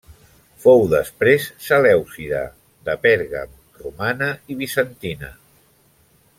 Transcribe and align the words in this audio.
Fou 0.61 0.79
després 0.93 1.45
selèucida, 1.65 2.41
de 2.89 2.97
Pèrgam, 3.05 3.55
romana 3.85 4.33
i 4.55 4.61
bizantina. 4.65 5.35